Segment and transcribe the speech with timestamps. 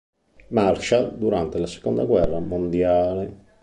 [0.49, 3.37] Marshall" durante la seconda guerra mondiale.